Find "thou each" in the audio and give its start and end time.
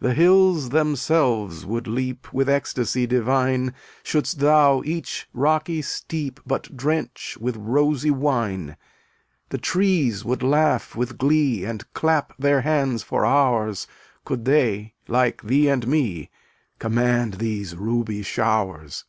4.38-5.28